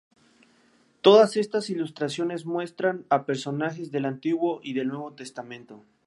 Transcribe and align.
Todas 1.03 1.37
estas 1.37 1.69
ilustraciones 1.69 2.47
muestran 2.47 3.05
a 3.11 3.27
personajes 3.27 3.91
del 3.91 4.05
Antiguo 4.05 4.59
y 4.63 4.73
del 4.73 4.87
Nuevo 4.87 5.13
Testamento. 5.13 5.85